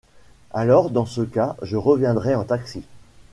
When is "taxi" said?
2.43-2.81